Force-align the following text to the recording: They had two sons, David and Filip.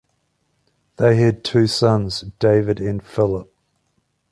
They 0.97 1.17
had 1.17 1.43
two 1.43 1.67
sons, 1.67 2.21
David 2.39 2.79
and 2.79 3.03
Filip. 3.05 3.53